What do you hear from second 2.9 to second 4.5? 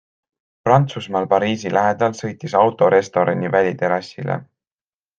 restorani väliterrassile.